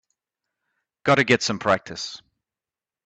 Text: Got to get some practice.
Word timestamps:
Got 1.03 1.15
to 1.15 1.23
get 1.23 1.43
some 1.43 1.59
practice. 1.59 2.23